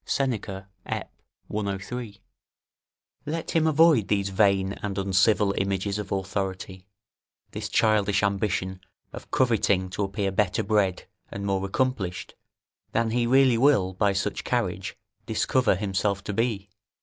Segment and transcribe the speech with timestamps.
[0.03, 1.13] Seneca, Ep.,
[1.45, 2.23] 103.]
[3.27, 6.87] Let him avoid these vain and uncivil images of authority,
[7.51, 8.79] this childish ambition
[9.13, 12.33] of coveting to appear better bred and more accomplished,
[12.93, 16.71] than he really will, by such carriage, discover himself to be.